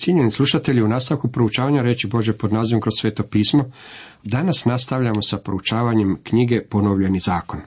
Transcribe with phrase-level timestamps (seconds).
[0.00, 3.70] Cijenjeni slušatelji, u nastavku proučavanja reći Bože pod nazivom kroz sveto pismo,
[4.24, 7.60] danas nastavljamo sa proučavanjem knjige Ponovljeni zakon.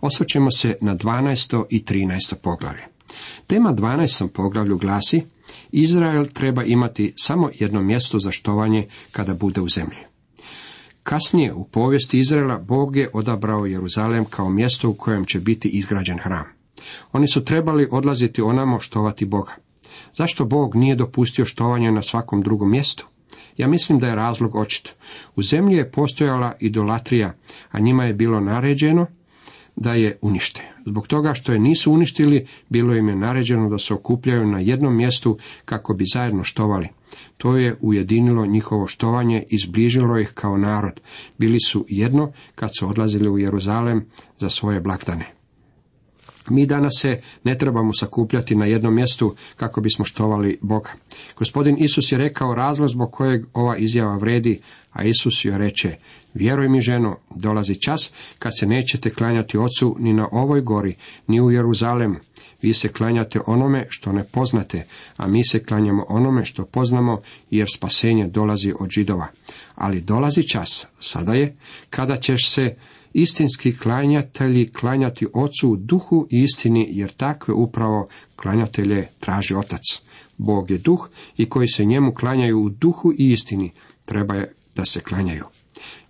[0.00, 1.64] Osvrćemo se na 12.
[1.70, 2.34] i 13.
[2.42, 2.82] poglavlje.
[3.46, 4.28] Tema 12.
[4.28, 5.22] poglavlju glasi
[5.72, 9.98] Izrael treba imati samo jedno mjesto za štovanje kada bude u zemlji.
[11.02, 16.18] Kasnije u povijesti Izraela Bog je odabrao Jeruzalem kao mjesto u kojem će biti izgrađen
[16.18, 16.46] hram.
[17.12, 19.69] Oni su trebali odlaziti onamo štovati Boga.
[20.14, 23.06] Zašto Bog nije dopustio štovanje na svakom drugom mjestu?
[23.56, 24.94] Ja mislim da je razlog očit.
[25.36, 27.34] U zemlji je postojala idolatrija,
[27.70, 29.06] a njima je bilo naređeno
[29.76, 30.62] da je unište.
[30.86, 34.96] Zbog toga što je nisu uništili, bilo im je naređeno da se okupljaju na jednom
[34.96, 36.88] mjestu kako bi zajedno štovali.
[37.36, 41.00] To je ujedinilo njihovo štovanje i zbližilo ih kao narod.
[41.38, 44.06] Bili su jedno kad su odlazili u Jeruzalem
[44.38, 45.39] za svoje blagdane.
[46.50, 50.90] Mi danas se ne trebamo sakupljati na jednom mjestu kako bismo štovali Boga.
[51.36, 54.60] Gospodin Isus je rekao razlog zbog kojeg ova izjava vredi,
[54.92, 55.96] a Isus joj reče,
[56.34, 61.40] vjeruj mi ženo, dolazi čas kad se nećete klanjati ocu ni na ovoj gori, ni
[61.40, 62.16] u Jeruzalemu.
[62.62, 67.68] Vi se klanjate onome što ne poznate, a mi se klanjamo onome što poznamo, jer
[67.74, 69.26] spasenje dolazi od židova.
[69.74, 71.56] Ali dolazi čas, sada je,
[71.90, 72.74] kada ćeš se
[73.12, 79.82] istinski klanjatelji klanjati ocu u duhu i istini, jer takve upravo klanjatelje traži otac.
[80.38, 83.70] Bog je duh i koji se njemu klanjaju u duhu i istini,
[84.04, 85.44] treba je da se klanjaju.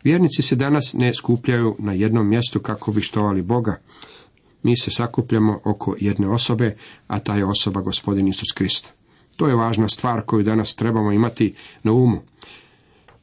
[0.05, 3.81] Vjernici se danas ne skupljaju na jednom mjestu kako bi štovali Boga.
[4.63, 8.93] Mi se sakupljamo oko jedne osobe, a ta je osoba gospodin Isus Krist.
[9.37, 12.19] To je važna stvar koju danas trebamo imati na umu.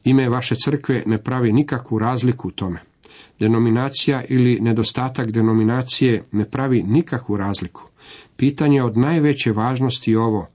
[0.04, 2.80] Ime vaše crkve ne pravi nikakvu razliku u tome.
[3.40, 7.82] Denominacija ili nedostatak denominacije ne pravi nikakvu razliku.
[8.36, 10.46] Pitanje od najveće važnosti je ovo,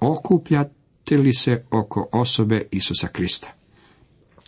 [0.00, 3.61] okupljate li se oko osobe Isusa Krista?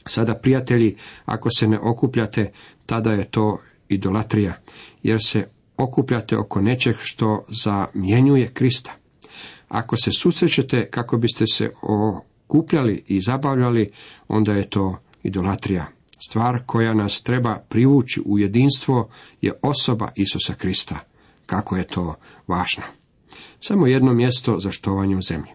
[0.07, 2.53] Sada, prijatelji, ako se ne okupljate,
[2.87, 4.55] tada je to idolatrija,
[5.03, 8.93] jer se okupljate oko nečeg što zamjenjuje Krista.
[9.69, 13.93] Ako se susrećete kako biste se okupljali i zabavljali,
[14.29, 15.87] onda je to idolatrija.
[16.29, 19.09] Stvar koja nas treba privući u jedinstvo
[19.41, 20.99] je osoba Isusa Krista.
[21.47, 22.15] Kako je to
[22.47, 22.83] važno.
[23.61, 25.51] Samo jedno mjesto za štovanje u zemlji.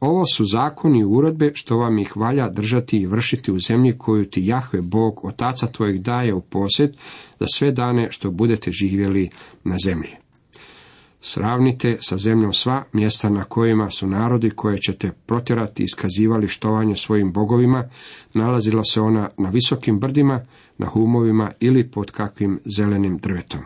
[0.00, 4.24] Ovo su zakoni i uredbe što vam ih valja držati i vršiti u zemlji koju
[4.24, 6.96] ti Jahve Bog, otaca tvojeg daje u posjed
[7.40, 9.28] za sve dane što budete živjeli
[9.64, 10.10] na zemlji.
[11.20, 17.32] Sravnite sa zemljom sva mjesta na kojima su narodi koje ćete protjerati iskazivali štovanje svojim
[17.32, 17.88] bogovima,
[18.34, 20.40] nalazila se ona na visokim brdima,
[20.78, 23.60] na humovima ili pod kakvim zelenim drvetom.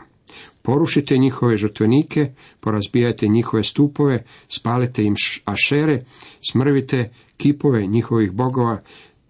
[0.67, 5.15] Porušite njihove žrtvenike, porazbijajte njihove stupove, spalite im
[5.45, 6.05] ašere,
[6.51, 8.83] smrvite kipove njihovih bogova,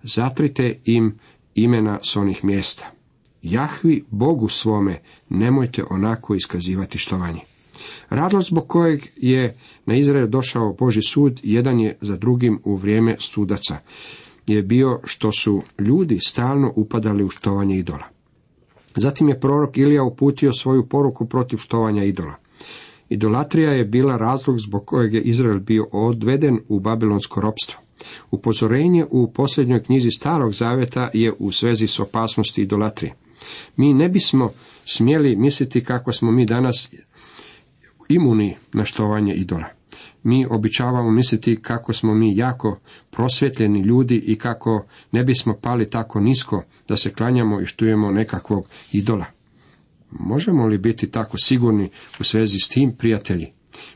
[0.03, 1.19] zatrite im
[1.55, 2.91] imena s onih mjesta.
[3.43, 7.41] Jahvi Bogu svome nemojte onako iskazivati štovanje.
[8.11, 9.57] Razlog zbog kojeg je
[9.87, 13.79] na Izrael došao Boži sud, jedan je za drugim u vrijeme sudaca,
[14.47, 18.05] je bio što su ljudi stalno upadali u štovanje idola.
[18.97, 22.35] Zatim je prorok Ilija uputio svoju poruku protiv štovanja idola.
[23.09, 27.81] Idolatrija je bila razlog zbog kojeg je Izrael bio odveden u babilonsko ropstvo.
[28.31, 33.15] Upozorenje u posljednjoj knjizi Starog zaveta je u svezi s opasnosti idolatrije.
[33.77, 34.51] Mi ne bismo
[34.85, 36.91] smjeli misliti kako smo mi danas
[38.09, 39.65] imuni na štovanje idola.
[40.25, 42.79] Mi običavamo misliti kako smo mi jako
[43.11, 48.69] prosvjetljeni ljudi i kako ne bismo pali tako nisko da se klanjamo i štujemo nekakvog
[48.93, 49.25] idola.
[50.11, 51.91] Možemo li biti tako sigurni
[52.21, 53.53] u svezi s tim, prijatelji?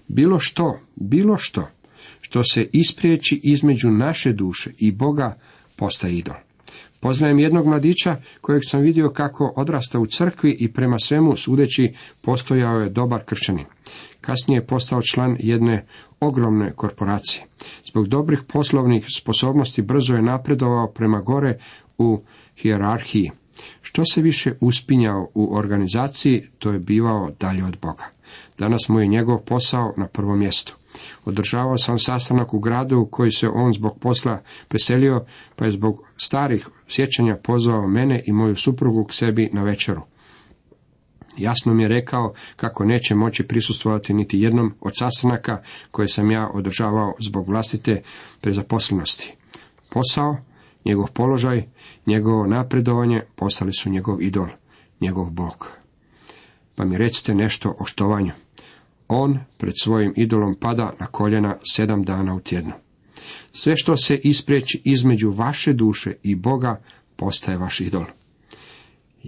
[0.08, 1.68] Bilo što, bilo što,
[2.20, 5.38] što se ispriječi između naše duše i Boga,
[5.76, 6.36] postaje idol.
[7.00, 12.80] Poznajem jednog mladića kojeg sam vidio kako odrasta u crkvi i prema svemu sudeći postojao
[12.80, 13.64] je dobar kršćanin.
[14.28, 15.86] Kasnije je postao član jedne
[16.20, 17.44] ogromne korporacije.
[17.84, 21.58] Zbog dobrih poslovnih sposobnosti brzo je napredovao prema gore
[21.98, 22.20] u
[22.56, 23.30] hijerarhiji.
[23.82, 28.04] Što se više uspinjao u organizaciji, to je bivao dalje od Boga.
[28.58, 30.76] Danas mu je njegov posao na prvom mjestu.
[31.24, 35.24] Održavao sam sastanak u gradu u koji se on zbog posla preselio,
[35.56, 40.02] pa je zbog starih sjećanja pozvao mene i moju suprugu k sebi na večeru.
[41.38, 46.50] Jasno mi je rekao kako neće moći prisustvovati niti jednom od sastanaka koje sam ja
[46.54, 48.02] održavao zbog vlastite
[48.40, 49.34] prezaposlenosti.
[49.88, 50.36] Posao,
[50.84, 51.62] njegov položaj,
[52.06, 54.46] njegovo napredovanje postali su njegov idol,
[55.00, 55.68] njegov bog.
[56.74, 58.32] Pa mi recite nešto o štovanju.
[59.08, 62.72] On pred svojim idolom pada na koljena sedam dana u tjednu.
[63.52, 66.82] Sve što se ispriječi između vaše duše i Boga
[67.16, 68.04] postaje vaš idol.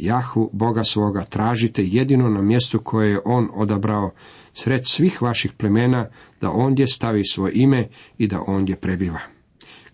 [0.02, 4.10] Jahu Boga svoga tražite jedino na mjestu koje je On odabrao
[4.52, 6.08] sred svih vaših plemena,
[6.40, 7.88] da ondje stavi svoje ime
[8.18, 9.20] i da ondje prebiva.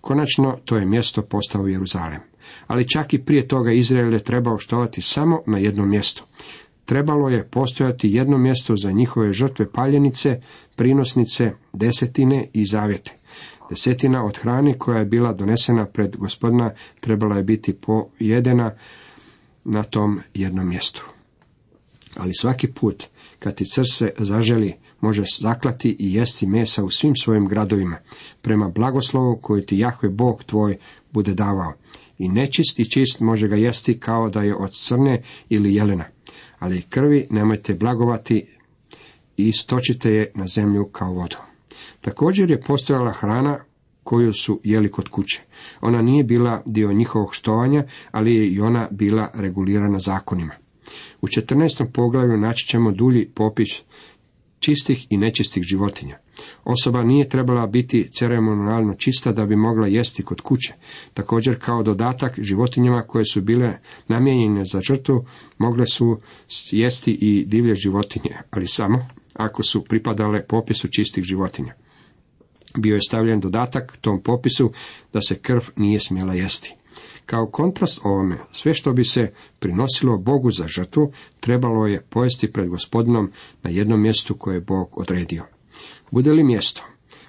[0.01, 2.21] Konačno, to je mjesto postao Jeruzalem.
[2.67, 6.25] Ali čak i prije toga Izrael je trebao štovati samo na jednom mjestu.
[6.85, 10.41] Trebalo je postojati jedno mjesto za njihove žrtve paljenice,
[10.77, 13.13] prinosnice, desetine i zavjete.
[13.71, 18.75] Desetina od hrani koja je bila donesena pred gospodina trebala je biti pojedena
[19.67, 21.05] na tom jednom mjestu.
[22.17, 23.05] Ali svaki put
[23.39, 27.97] kad ti crse zaželi, može zaklati i jesti mesa u svim svojim gradovima,
[28.43, 30.77] prema blagoslovu koji ti Jahve Bog tvoj
[31.13, 31.73] bude davao.
[32.19, 36.05] I nečist i čist može ga jesti kao da je od crne ili jelena.
[36.59, 38.47] Ali krvi nemojte blagovati
[39.37, 41.37] i istočite je na zemlju kao vodu.
[42.01, 43.65] Također je postojala hrana
[44.07, 45.43] koju su jeli kod kuće.
[45.81, 50.53] Ona nije bila dio njihovog štovanja, ali je i ona bila regulirana zakonima.
[51.23, 51.87] U 14.
[51.93, 53.69] poglavlju naći ćemo dulji popis
[54.59, 56.19] čistih i nečistih životinja.
[56.65, 60.75] Osoba nije trebala biti ceremonijalno čista da bi mogla jesti kod kuće.
[61.15, 65.25] Također kao dodatak životinjama koje su bile namijenjene za žrtvu,
[65.59, 66.21] mogle su
[66.71, 69.07] jesti i divlje životinje, ali samo
[69.37, 71.75] ako su pripadale popisu čistih životinja.
[72.77, 74.73] Bio je stavljen dodatak tom popisu
[75.13, 76.75] da se krv nije smjela jesti.
[77.27, 82.69] Kao kontrast ovome, sve što bi se prinosilo Bogu za žrtvu, trebalo je pojesti pred
[82.69, 83.33] gospodinom
[83.63, 85.45] na jednom mjestu koje je Bog odredio.
[86.11, 86.83] Bude li mjesto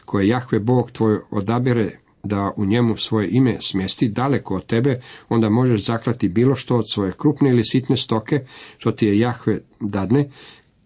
[0.06, 1.92] koje Jahve Bog tvoj odabere
[2.24, 6.86] da u njemu svoje ime smjesti daleko od tebe, onda možeš zaklati bilo što od
[6.94, 8.46] svoje krupne ili sitne stoke,
[8.78, 10.30] što ti je Jahve dadne,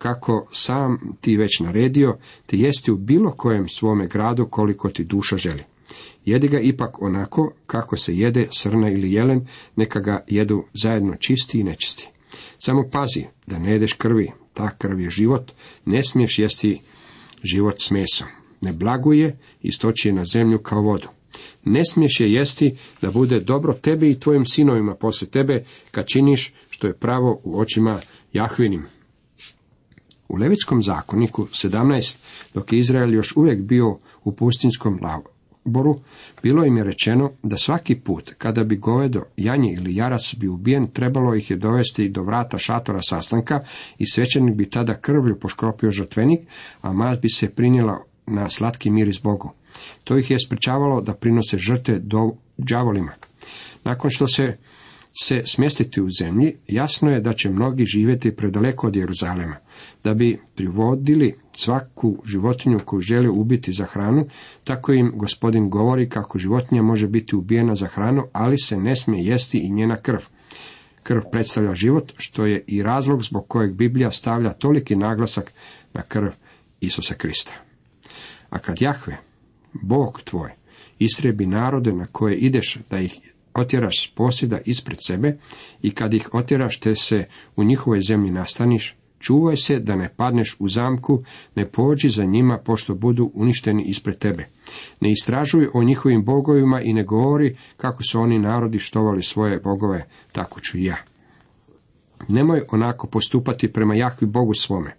[0.01, 5.37] kako sam ti već naredio, te jesti u bilo kojem svome gradu koliko ti duša
[5.37, 5.63] želi.
[6.25, 11.59] Jedi ga ipak onako kako se jede srna ili jelen, neka ga jedu zajedno čisti
[11.59, 12.09] i nečisti.
[12.57, 15.51] Samo pazi da ne jedeš krvi, ta krv je život,
[15.85, 16.81] ne smiješ jesti
[17.43, 18.27] život s mesom.
[18.61, 21.07] Ne blaguje i stoči je na zemlju kao vodu.
[21.65, 26.53] Ne smiješ je jesti da bude dobro tebi i tvojim sinovima poslije tebe kad činiš
[26.69, 27.99] što je pravo u očima
[28.33, 28.85] Jahvinim.
[30.31, 32.17] U Levitskom zakoniku 17,
[32.53, 35.99] dok je Izrael još uvijek bio u pustinskom laboru,
[36.43, 40.87] bilo im je rečeno da svaki put kada bi govedo, janje ili jarac bi ubijen,
[40.87, 43.59] trebalo ih je dovesti do vrata šatora sastanka
[43.97, 46.47] i svećenik bi tada krvlju poškropio žrtvenik,
[46.81, 49.51] a maz bi se prinijela na slatki miris Bogu.
[50.03, 53.11] To ih je sprečavalo da prinose žrte do đavolima.
[53.83, 54.57] Nakon što se
[55.13, 59.55] se smjestiti u zemlji, jasno je da će mnogi živjeti predaleko od Jeruzalema.
[60.03, 64.25] Da bi privodili svaku životinju koju žele ubiti za hranu,
[64.63, 69.25] tako im gospodin govori kako životinja može biti ubijena za hranu, ali se ne smije
[69.25, 70.19] jesti i njena krv.
[71.03, 75.53] Krv predstavlja život, što je i razlog zbog kojeg Biblija stavlja toliki naglasak
[75.93, 76.29] na krv
[76.79, 77.53] Isusa Krista.
[78.49, 79.17] A kad Jahve,
[79.73, 80.49] Bog tvoj,
[80.99, 83.19] istrebi narode na koje ideš da ih
[83.53, 85.37] otjeraš posjeda ispred sebe
[85.81, 87.25] i kad ih otjeraš te se
[87.55, 91.23] u njihovoj zemlji nastaniš, čuvaj se da ne padneš u zamku,
[91.55, 94.49] ne pođi za njima pošto budu uništeni ispred tebe.
[95.01, 100.05] Ne istražuj o njihovim bogovima i ne govori kako su oni narodi štovali svoje bogove,
[100.31, 100.97] tako ću i ja.
[102.27, 104.95] Nemoj onako postupati prema Jahvi Bogu svome.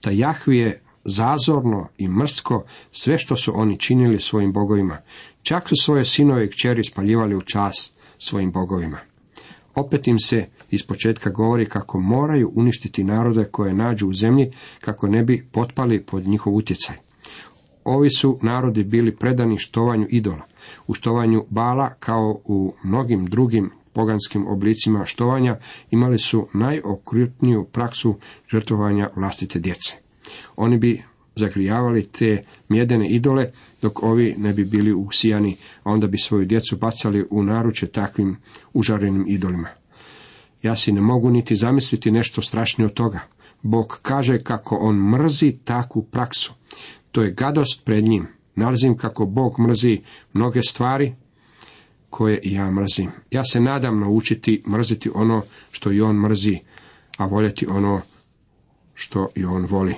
[0.00, 4.98] Ta Jahvi je zazorno i mrsko sve što su oni činili svojim bogovima.
[5.42, 8.98] Čak su svoje sinove i kćeri spaljivali u čast svojim bogovima.
[9.74, 15.08] Opet im se iz početka govori kako moraju uništiti narode koje nađu u zemlji kako
[15.08, 16.96] ne bi potpali pod njihov utjecaj.
[17.84, 20.42] Ovi su narodi bili predani štovanju idola,
[20.86, 25.56] u štovanju bala kao u mnogim drugim poganskim oblicima štovanja
[25.90, 28.14] imali su najokrutniju praksu
[28.52, 29.94] žrtvovanja vlastite djece.
[30.56, 31.02] Oni bi
[31.36, 36.76] zagrijavali te mjedene idole, dok ovi ne bi bili usijani, a onda bi svoju djecu
[36.76, 38.36] bacali u naruče takvim
[38.72, 39.79] užarenim idolima.
[40.62, 43.20] Ja si ne mogu niti zamisliti nešto strašnije od toga.
[43.62, 46.54] Bog kaže kako on mrzi takvu praksu.
[47.12, 48.26] To je gadost pred njim.
[48.54, 50.00] Nalazim kako Bog mrzi
[50.32, 51.14] mnoge stvari
[52.10, 53.10] koje i ja mrzim.
[53.30, 56.58] Ja se nadam naučiti mrziti ono što i on mrzi,
[57.16, 58.00] a voljeti ono
[58.94, 59.94] što i on voli.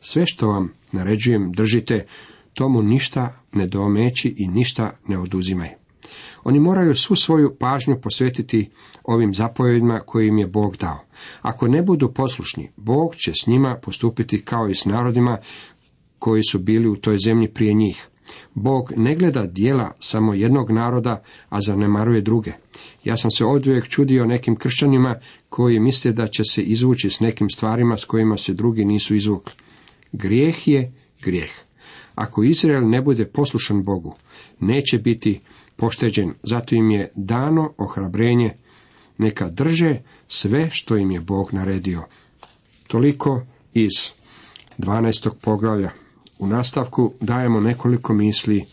[0.00, 2.06] Sve što vam naređujem držite,
[2.54, 5.85] tomu ništa ne domeći i ništa ne oduzimaj.
[6.44, 8.70] Oni moraju svu svoju pažnju posvetiti
[9.04, 10.98] ovim zapovjedima koje im je Bog dao.
[11.42, 15.38] Ako ne budu poslušni, Bog će s njima postupiti kao i s narodima
[16.18, 18.08] koji su bili u toj zemlji prije njih.
[18.54, 22.52] Bog ne gleda dijela samo jednog naroda, a zanemaruje druge.
[23.04, 27.50] Ja sam se odvijek čudio nekim kršćanima koji misle da će se izvući s nekim
[27.50, 29.52] stvarima s kojima se drugi nisu izvukli.
[30.12, 30.92] Grijeh je
[31.22, 31.50] grijeh.
[32.14, 34.14] Ako Izrael ne bude poslušan Bogu,
[34.60, 35.40] neće biti
[35.76, 38.56] pošteđen, zato im je dano ohrabrenje,
[39.18, 42.02] neka drže sve što im je Bog naredio.
[42.86, 43.42] Toliko
[43.74, 43.90] iz
[44.78, 45.30] 12.
[45.40, 45.90] poglavlja.
[46.38, 48.64] U nastavku dajemo nekoliko misli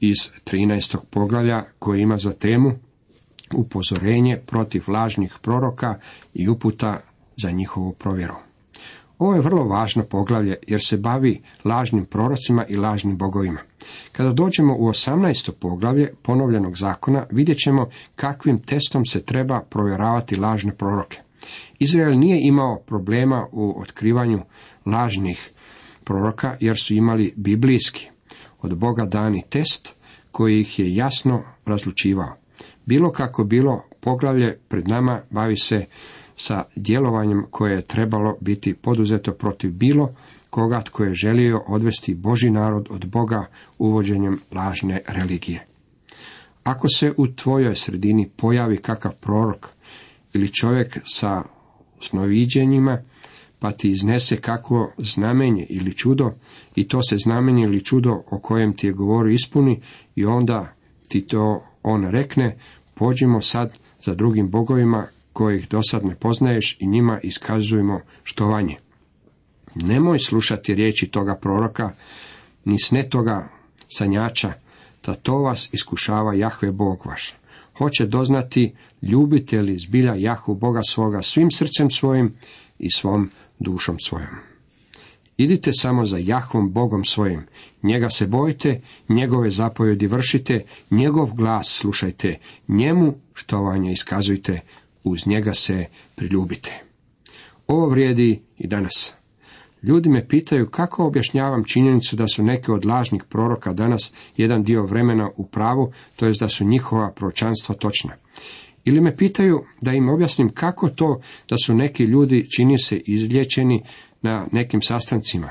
[0.00, 0.96] iz 13.
[1.10, 2.72] poglavlja koje ima za temu
[3.54, 6.00] upozorenje protiv lažnih proroka
[6.34, 7.00] i uputa
[7.36, 8.49] za njihovu provjeru.
[9.20, 13.60] Ovo je vrlo važno poglavlje jer se bavi lažnim prorocima i lažnim bogovima.
[14.12, 15.52] Kada dođemo u 18.
[15.60, 21.20] poglavlje ponovljenog zakona vidjet ćemo kakvim testom se treba provjeravati lažne proroke.
[21.78, 24.40] Izrael nije imao problema u otkrivanju
[24.86, 25.50] lažnih
[26.04, 28.10] proroka jer su imali biblijski
[28.62, 29.94] od Boga dani test
[30.30, 32.36] koji ih je jasno razlučivao.
[32.86, 35.84] Bilo kako bilo, poglavlje pred nama bavi se
[36.42, 40.14] sa djelovanjem koje je trebalo biti poduzeto protiv bilo
[40.50, 43.46] koga tko je želio odvesti Boži narod od Boga
[43.78, 45.66] uvođenjem lažne religije.
[46.62, 49.68] Ako se u tvojoj sredini pojavi kakav prorok
[50.32, 51.42] ili čovjek sa
[52.00, 53.02] snoviđenjima,
[53.58, 56.30] pa ti iznese kakvo znamenje ili čudo,
[56.74, 59.80] i to se znamenje ili čudo o kojem ti je govorio ispuni,
[60.14, 60.74] i onda
[61.08, 62.58] ti to on rekne,
[62.94, 65.06] pođimo sad za drugim bogovima
[65.40, 68.76] kojih do sad ne poznaješ i njima iskazujemo štovanje.
[69.74, 71.92] Nemoj slušati riječi toga proroka,
[72.64, 73.48] ni sne toga
[73.88, 74.52] sanjača,
[75.06, 77.34] da to vas iskušava Jahve Bog vaš.
[77.78, 82.34] Hoće doznati ljubite li zbilja Jahu Boga svoga svim srcem svojim
[82.78, 84.36] i svom dušom svojom.
[85.36, 87.46] Idite samo za Jahvom Bogom svojim,
[87.82, 94.60] njega se bojite, njegove zapovjedi vršite, njegov glas slušajte, njemu štovanje iskazujte,
[95.04, 96.82] uz njega se priljubite.
[97.66, 99.14] Ovo vrijedi i danas.
[99.82, 104.86] Ljudi me pitaju kako objašnjavam činjenicu da su neke od lažnih proroka danas jedan dio
[104.86, 108.12] vremena u pravu, to jest da su njihova proročanstva točna.
[108.84, 113.84] Ili me pitaju da im objasnim kako to da su neki ljudi čini se izlječeni
[114.22, 115.50] na nekim sastancima,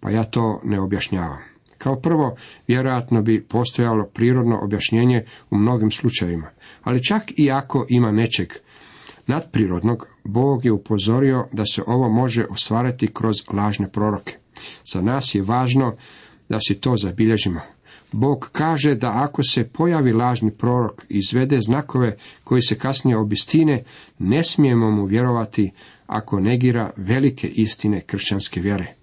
[0.00, 1.47] pa ja to ne objašnjavam.
[1.78, 6.50] Kao prvo, vjerojatno bi postojalo prirodno objašnjenje u mnogim slučajevima,
[6.82, 8.52] ali čak i ako ima nečeg
[9.26, 14.36] nadprirodnog, Bog je upozorio da se ovo može ostvariti kroz lažne proroke.
[14.92, 15.96] Za nas je važno
[16.48, 17.60] da si to zabilježimo.
[18.12, 23.84] Bog kaže da ako se pojavi lažni prorok i izvede znakove koji se kasnije obistine,
[24.18, 25.70] ne smijemo mu vjerovati
[26.06, 28.97] ako negira velike istine kršćanske vjere.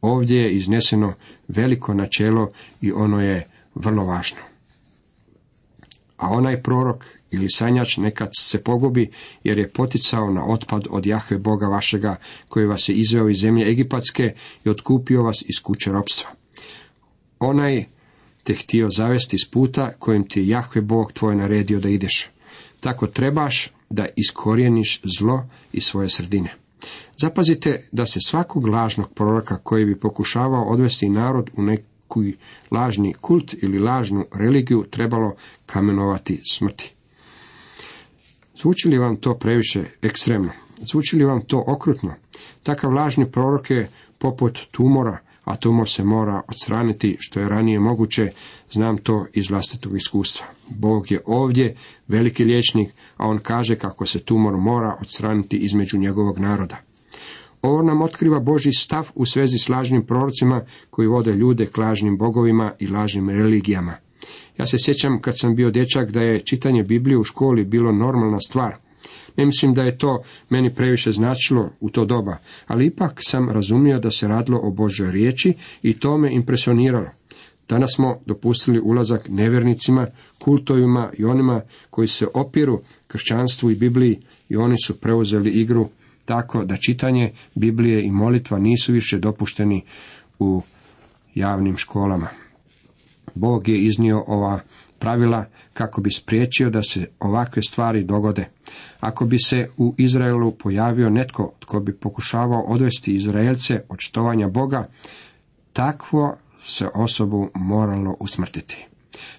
[0.00, 1.14] Ovdje je izneseno
[1.48, 2.48] veliko načelo
[2.80, 4.38] i ono je vrlo važno.
[6.16, 9.10] A onaj prorok ili sanjač nekad se pogubi
[9.44, 12.16] jer je poticao na otpad od Jahve Boga vašega
[12.48, 16.30] koji vas je izveo iz zemlje Egipatske i otkupio vas iz kuće ropstva.
[17.38, 17.84] Onaj
[18.42, 22.30] te htio zavesti s puta kojim ti Jahve Bog tvoj naredio da ideš.
[22.80, 26.54] Tako trebaš da iskorijeniš zlo iz svoje sredine.
[27.22, 32.36] Zapazite da se svakog lažnog proroka koji bi pokušavao odvesti narod u neki
[32.70, 35.34] lažni kult ili lažnu religiju trebalo
[35.66, 36.94] kamenovati smrti.
[38.60, 40.50] Zvuči li vam to previše ekstremno?
[40.76, 42.14] Zvuči li vam to okrutno?
[42.62, 48.30] Takav lažni prorok je poput tumora, a tumor se mora odstraniti što je ranije moguće,
[48.70, 50.46] znam to iz vlastitog iskustva.
[50.68, 51.76] Bog je ovdje
[52.08, 56.76] veliki liječnik, a on kaže kako se tumor mora odstraniti između njegovog naroda.
[57.62, 62.18] Ovo nam otkriva Boži stav u svezi s lažnim prorocima koji vode ljude k lažnim
[62.18, 63.94] bogovima i lažnim religijama.
[64.58, 68.38] Ja se sjećam kad sam bio dječak da je čitanje Biblije u školi bilo normalna
[68.38, 68.76] stvar.
[69.36, 73.98] Ne mislim da je to meni previše značilo u to doba, ali ipak sam razumio
[73.98, 77.10] da se radilo o Božoj riječi i to me impresioniralo.
[77.68, 80.06] Danas smo dopustili ulazak nevjernicima,
[80.38, 81.60] kultovima i onima
[81.90, 85.88] koji se opiru kršćanstvu i Bibliji i oni su preuzeli igru
[86.24, 89.84] tako da čitanje Biblije i molitva nisu više dopušteni
[90.38, 90.62] u
[91.34, 92.28] javnim školama.
[93.34, 94.60] Bog je iznio ova
[94.98, 95.44] pravila
[95.74, 98.48] kako bi spriječio da se ovakve stvari dogode.
[99.00, 104.88] Ako bi se u Izraelu pojavio netko tko bi pokušavao odvesti Izraelce od štovanja Boga,
[105.72, 108.86] takvo se osobu moralo usmrtiti.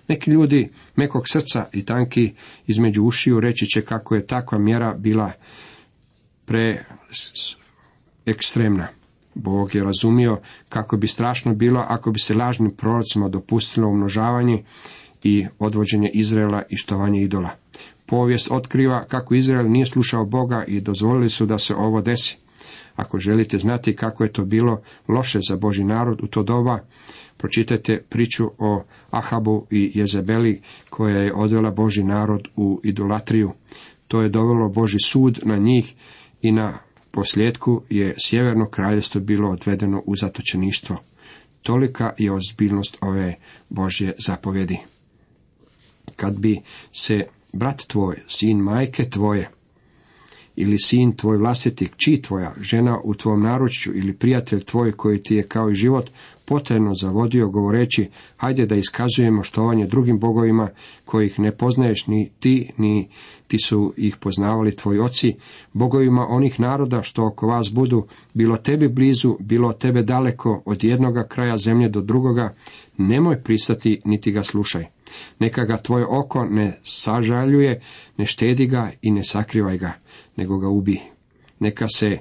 [0.08, 2.34] Neki ljudi mekog srca i tanki
[2.68, 5.32] između ušiju reći će kako je takva mjera bila
[6.46, 6.86] pre
[8.26, 8.88] ekstremna.
[9.36, 14.64] Bog je razumio kako bi strašno bilo ako bi se lažnim prorocima dopustilo umnožavanje
[15.24, 17.50] i odvođenje Izraela i štovanje idola.
[18.06, 22.38] Povijest otkriva kako Izrael nije slušao Boga i dozvolili su da se ovo desi.
[23.00, 26.80] Ako želite znati kako je to bilo loše za Boži narod u to doba,
[27.38, 33.52] pročitajte priču o Ahabu i Jezebeli koja je odvela Boži narod u idolatriju.
[34.08, 35.96] To je dovelo Boži sud na njih
[36.42, 36.78] i na
[37.12, 40.98] posljedku je sjeverno kraljevstvo bilo odvedeno u zatočeništvo.
[41.62, 43.36] Tolika je ozbiljnost ove
[43.70, 44.78] Božje zapovjedi.
[46.16, 49.50] Kad bi se brat tvoj, sin majke tvoje,
[50.62, 55.36] ili sin tvoj vlastiti, kći tvoja, žena u tvom naručju ili prijatelj tvoj koji ti
[55.36, 56.10] je kao i život
[56.46, 60.70] potajno zavodio govoreći, hajde da iskazujemo štovanje drugim bogovima
[61.06, 63.08] kojih ne poznaješ ni ti, ni
[63.48, 65.36] ti su ih poznavali tvoji oci,
[65.74, 71.28] bogovima onih naroda što oko vas budu, bilo tebi blizu, bilo tebe daleko, od jednoga
[71.28, 72.56] kraja zemlje do drugoga,
[72.98, 74.86] nemoj pristati niti ga slušaj.
[75.40, 77.82] Neka ga tvoje oko ne sažaljuje,
[78.18, 79.94] ne štedi ga i ne sakrivaj ga,
[80.40, 81.02] nego ga ubi.
[81.60, 82.18] Neka se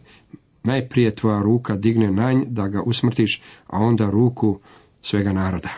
[0.62, 4.58] najprije tvoja ruka digne nanj da ga usmrtiš, a onda ruku
[5.02, 5.68] svega naroda.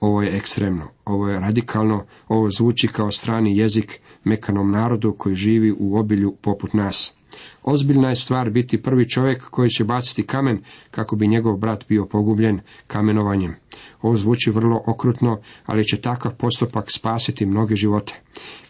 [0.00, 5.74] Ovo je ekstremno, ovo je radikalno, ovo zvuči kao strani jezik mekanom narodu koji živi
[5.78, 7.16] u obilju poput nas.
[7.62, 12.06] Ozbiljna je stvar biti prvi čovjek koji će baciti kamen kako bi njegov brat bio
[12.06, 13.54] pogubljen kamenovanjem.
[14.02, 18.20] Ovo zvuči vrlo okrutno, ali će takav postupak spasiti mnoge živote.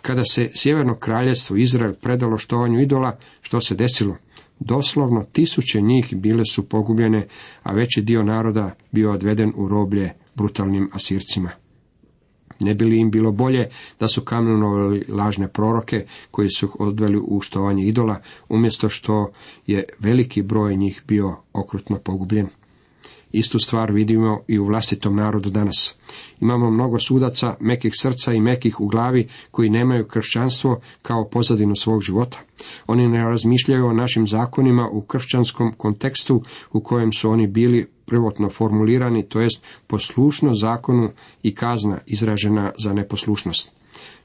[0.02, 4.16] Kada se sjeverno kraljevstvo Izrael predalo štovanju idola, što se desilo?
[4.60, 7.26] Doslovno tisuće njih bile su pogubljene,
[7.62, 11.65] a veći dio naroda bio odveden u roblje brutalnim asircima.
[12.60, 13.68] Ne bi li im bilo bolje
[14.00, 19.30] da su kamenovali lažne proroke koji su odveli u štovanje idola, umjesto što
[19.66, 22.48] je veliki broj njih bio okrutno pogubljen?
[23.32, 25.98] Istu stvar vidimo i u vlastitom narodu danas.
[26.40, 32.02] Imamo mnogo sudaca, mekih srca i mekih u glavi koji nemaju kršćanstvo kao pozadinu svog
[32.02, 32.38] života.
[32.86, 38.50] Oni ne razmišljaju o našim zakonima u kršćanskom kontekstu u kojem su oni bili prvotno
[38.50, 41.10] formulirani, to jest poslušno zakonu
[41.42, 43.75] i kazna izražena za neposlušnost.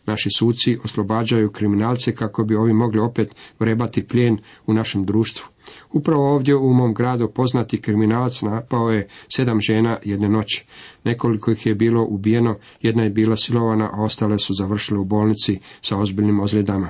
[0.05, 4.37] Naši suci oslobađaju kriminalce kako bi ovi mogli opet vrebati plijen
[4.67, 5.47] u našem društvu.
[5.91, 10.65] Upravo ovdje u mom gradu poznati kriminalac napao je sedam žena jedne noći.
[11.03, 15.59] Nekoliko ih je bilo ubijeno, jedna je bila silovana, a ostale su završile u bolnici
[15.81, 16.89] sa ozbiljnim ozljedama.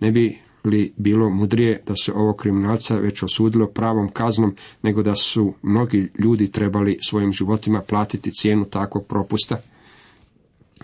[0.00, 5.14] Ne bi li bilo mudrije da se ovo kriminalca već osudilo pravom kaznom, nego da
[5.14, 9.56] su mnogi ljudi trebali svojim životima platiti cijenu takvog propusta?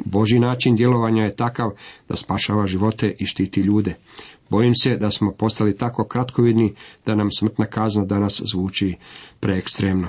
[0.05, 1.71] Boži način djelovanja je takav
[2.09, 3.95] da spašava živote i štiti ljude.
[4.51, 6.75] Bojim se da smo postali tako kratkovidni
[7.07, 8.97] da nam smrtna kazna danas zvuči
[9.41, 10.09] preekstremno.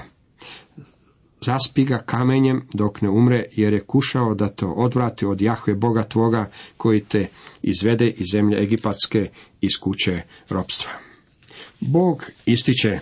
[1.46, 6.04] Zaspi ga kamenjem dok ne umre, jer je kušao da to odvrati od Jahve Boga
[6.04, 7.28] tvoga, koji te
[7.62, 9.26] izvede iz zemlje Egipatske
[9.62, 10.92] iz kuće ropstva.
[11.80, 13.00] Bog ističe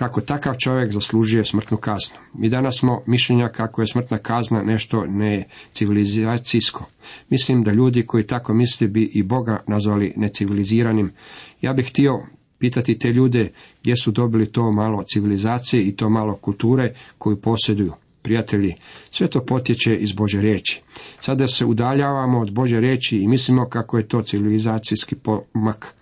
[0.00, 2.16] kako takav čovjek zaslužuje smrtnu kaznu.
[2.34, 6.84] Mi danas smo mišljenja kako je smrtna kazna nešto necivilizacijsko.
[7.28, 11.10] Mislim da ljudi koji tako misle bi i Boga nazvali neciviliziranim.
[11.60, 12.12] Ja bih htio
[12.58, 17.92] pitati te ljude gdje su dobili to malo civilizacije i to malo kulture koju posjeduju.
[18.22, 18.74] Prijatelji,
[19.10, 20.82] sve to potječe iz Bože riječi.
[21.20, 25.94] Sada se udaljavamo od Bože riječi i mislimo kako je to civilizacijski pomak.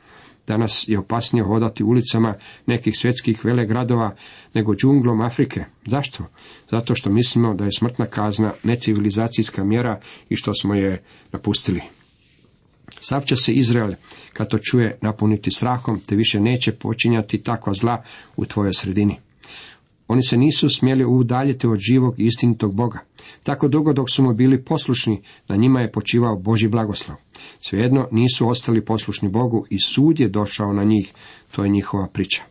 [0.49, 2.35] Danas je opasnije hodati ulicama
[2.67, 4.15] nekih svjetskih velegradova
[4.55, 5.65] nego džunglom Afrike.
[5.87, 6.25] Zašto?
[6.71, 11.83] Zato što mislimo da je smrtna kazna necivilizacijska mjera i što smo je napustili.
[13.01, 13.93] Sav će se Izrael,
[14.33, 18.03] kad to čuje, napuniti strahom, te više neće počinjati takva zla
[18.37, 19.19] u tvojoj sredini.
[20.09, 22.99] Oni se nisu smjeli udaljiti od živog i istinitog Boga.
[23.43, 27.17] Tako dugo dok su mu bili poslušni, na njima je počivao Boži blagoslov.
[27.61, 31.13] Svejedno nisu ostali poslušni Bogu i sud je došao na njih.
[31.57, 32.43] To je njihova priča.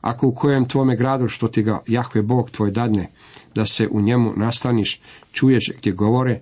[0.00, 3.10] Ako u kojem tvome gradu što ti ga Jahve Bog tvoj dadne,
[3.54, 5.00] da se u njemu nastaniš,
[5.32, 6.40] čuješ gdje govore,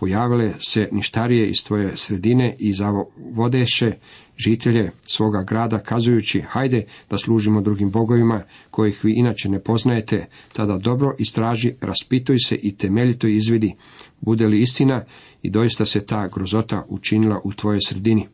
[0.00, 3.92] pojavile se ništarije iz tvoje sredine i zavodeše
[4.38, 10.78] žitelje svoga grada kazujući hajde da služimo drugim bogovima kojih vi inače ne poznajete, tada
[10.78, 13.74] dobro istraži, raspituj se i temeljito izvidi,
[14.20, 15.04] bude li istina
[15.42, 18.26] i doista se ta grozota učinila u tvojoj sredini.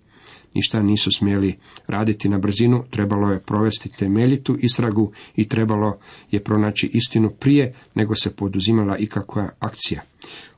[0.55, 5.99] Ništa nisu smjeli raditi na brzinu, trebalo je provesti temeljitu istragu i trebalo
[6.31, 10.03] je pronaći istinu prije nego se poduzimala ikakva akcija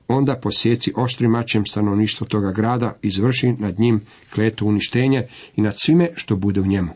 [0.09, 4.01] onda posjeci oštrim mačem stanovništvo toga grada, izvrši nad njim
[4.35, 6.91] kletu uništenje i nad svime što bude u njemu.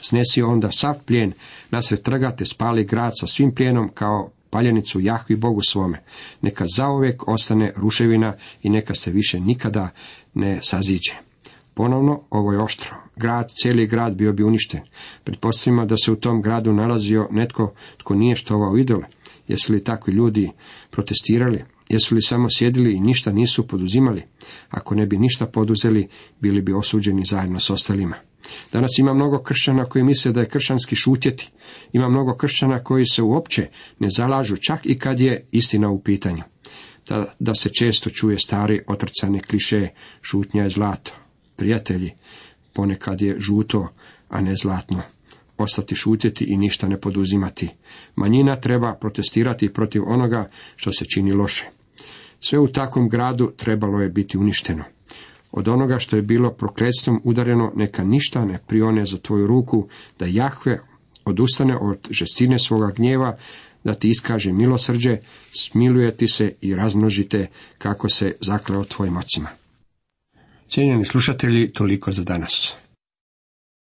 [0.00, 1.32] Snesi onda sav plijen
[1.70, 6.02] nasred trga te spali grad sa svim plijenom kao paljenicu Jahvi Bogu svome.
[6.42, 9.88] Neka zauvijek ostane ruševina i neka se više nikada
[10.34, 11.14] ne saziđe.
[11.74, 12.96] Ponovno, ovo je oštro.
[13.16, 14.80] Grad, cijeli grad bio bi uništen.
[15.24, 19.04] Pretpostavimo da se u tom gradu nalazio netko tko nije štovao idole.
[19.48, 20.50] Jesu li takvi ljudi
[20.90, 21.64] protestirali?
[21.88, 24.22] Jesu li samo sjedili i ništa nisu poduzimali?
[24.70, 26.08] Ako ne bi ništa poduzeli,
[26.40, 28.16] bili bi osuđeni zajedno s ostalima.
[28.72, 31.50] Danas ima mnogo kršćana koji misle da je kršćanski šutjeti.
[31.92, 33.68] Ima mnogo kršćana koji se uopće
[33.98, 36.42] ne zalažu čak i kad je istina u pitanju.
[37.08, 39.88] Da, da se često čuje stari otrcani kliše
[40.22, 41.12] šutnja je zlato.
[41.56, 42.12] Prijatelji,
[42.72, 43.88] ponekad je žuto,
[44.28, 45.02] a ne zlatno.
[45.58, 47.68] Ostati šutjeti i ništa ne poduzimati.
[48.16, 51.64] Manjina treba protestirati protiv onoga što se čini loše.
[52.46, 54.84] Sve u takvom gradu trebalo je biti uništeno.
[55.52, 60.26] Od onoga što je bilo prokletstvom udareno, neka ništa ne prione za tvoju ruku, da
[60.26, 60.80] Jahve
[61.24, 63.36] odustane od žestine svoga gnjeva,
[63.84, 65.18] da ti iskaže milosrđe,
[65.52, 67.46] smiluje ti se i razmnožite
[67.78, 69.48] kako se zakleo tvojim ocima.
[70.68, 72.83] Cijenjeni slušatelji, toliko za danas.